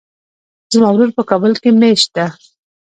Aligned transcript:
زما 0.73 0.89
ورور 0.93 1.09
په 1.17 1.23
کابل 1.29 1.53
کې 1.61 1.69
ميشت 1.81 2.09
ده. 2.17 2.25